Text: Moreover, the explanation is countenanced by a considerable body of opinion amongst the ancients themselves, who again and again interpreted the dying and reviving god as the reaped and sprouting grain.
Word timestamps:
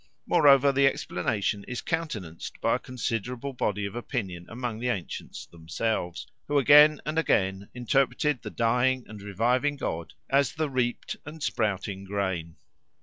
Moreover, 0.25 0.71
the 0.71 0.87
explanation 0.87 1.63
is 1.65 1.81
countenanced 1.83 2.59
by 2.59 2.75
a 2.75 2.79
considerable 2.79 3.53
body 3.53 3.85
of 3.85 3.93
opinion 3.93 4.47
amongst 4.49 4.81
the 4.81 4.87
ancients 4.89 5.45
themselves, 5.45 6.25
who 6.47 6.57
again 6.57 6.99
and 7.05 7.19
again 7.19 7.69
interpreted 7.75 8.41
the 8.41 8.49
dying 8.49 9.05
and 9.07 9.21
reviving 9.21 9.77
god 9.77 10.15
as 10.27 10.53
the 10.55 10.71
reaped 10.71 11.17
and 11.23 11.43
sprouting 11.43 12.03
grain. 12.03 12.55